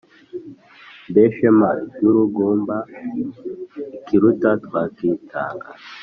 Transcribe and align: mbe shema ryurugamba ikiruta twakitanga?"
mbe 1.09 1.23
shema 1.35 1.69
ryurugamba 1.93 2.75
ikiruta 3.97 4.49
twakitanga?" 4.65 5.67